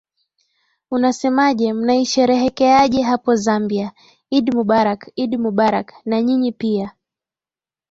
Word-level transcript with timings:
unasemaje 0.91 1.73
mnaisherehekeaje 1.73 3.01
hapo 3.09 3.31
zambia 3.43 3.87
idd 4.37 4.47
mubarak 4.55 5.01
idd 5.23 5.31
mubarak 5.43 5.87
nanyinyi 6.09 6.51
pia 6.59 6.87